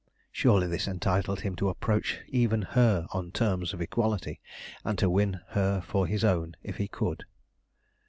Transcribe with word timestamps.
Surely 0.31 0.65
this 0.65 0.87
entitled 0.87 1.41
him 1.41 1.55
to 1.55 1.69
approach 1.69 2.21
even 2.29 2.63
her 2.63 3.05
on 3.13 3.31
terms 3.31 3.71
of 3.71 3.79
equality, 3.83 4.41
and 4.83 4.97
to 4.97 5.07
win 5.11 5.41
her 5.49 5.79
for 5.79 6.07
his 6.07 6.23
own 6.23 6.55
if 6.63 6.77
he 6.77 6.87
could. 6.87 7.23